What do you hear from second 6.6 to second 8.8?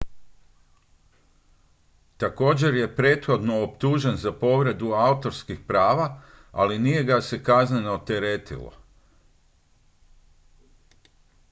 nije ga se kazneno teretilo